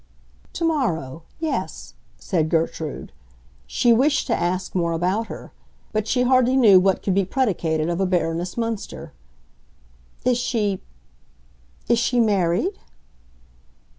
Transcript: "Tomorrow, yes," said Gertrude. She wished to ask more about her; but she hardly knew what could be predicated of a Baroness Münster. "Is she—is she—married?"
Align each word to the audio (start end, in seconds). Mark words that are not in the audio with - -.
"Tomorrow, 0.51 1.21
yes," 1.39 1.93
said 2.17 2.49
Gertrude. 2.49 3.11
She 3.67 3.93
wished 3.93 4.25
to 4.25 4.35
ask 4.35 4.73
more 4.73 4.93
about 4.93 5.27
her; 5.27 5.51
but 5.91 6.07
she 6.07 6.23
hardly 6.23 6.57
knew 6.57 6.79
what 6.79 7.03
could 7.03 7.13
be 7.13 7.23
predicated 7.23 7.87
of 7.87 8.01
a 8.01 8.07
Baroness 8.07 8.55
Münster. 8.55 9.11
"Is 10.25 10.39
she—is 10.39 11.99
she—married?" 11.99 12.79